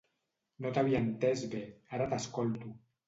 No 0.65 0.71
t'havia 0.77 1.01
entès 1.07 1.43
bé, 1.53 1.61
ara 1.99 2.09
t'escolto! 2.15 2.73